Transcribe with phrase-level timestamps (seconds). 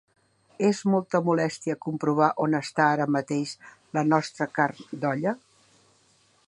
[0.69, 3.55] És molta molèstia comprovar on està ara mateix
[3.99, 5.37] la nostra carn d'olla?